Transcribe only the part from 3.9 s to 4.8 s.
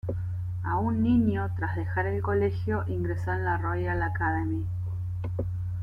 Academy.